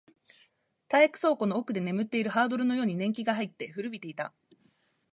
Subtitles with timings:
[0.87, 4.33] 体育倉庫の奥で眠っているハードルのように年季が入って、古びていた